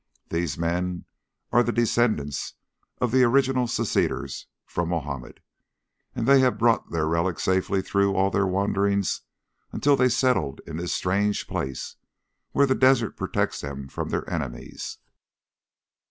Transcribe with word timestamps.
These 0.29 0.57
men 0.57 1.05
are 1.51 1.61
the 1.61 1.71
descendants 1.71 2.55
of 2.99 3.11
the 3.11 3.21
original 3.23 3.67
seceders 3.67 4.47
from 4.65 4.89
Mahomet, 4.89 5.41
and 6.15 6.25
they 6.27 6.39
have 6.39 6.57
brought 6.57 6.89
their 6.89 7.05
relic 7.05 7.37
safely 7.39 7.83
through 7.83 8.15
all 8.15 8.31
their 8.31 8.47
wanderings 8.47 9.21
until 9.71 9.95
they 9.95 10.09
settled 10.09 10.59
in 10.65 10.77
this 10.77 10.91
strange 10.91 11.45
place, 11.47 11.97
where 12.51 12.65
the 12.65 12.73
desert 12.73 13.15
protects 13.15 13.61
them 13.61 13.87
from 13.87 14.09
their 14.09 14.27
enemies." 14.27 14.97